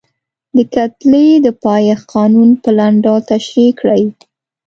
د 0.55 0.57
کتلې 0.75 1.27
د 1.45 1.47
پایښت 1.63 2.03
قانون 2.13 2.49
په 2.63 2.69
لنډ 2.77 2.97
ډول 3.05 3.21
تشریح 3.31 3.71
کړئ. 3.79 4.03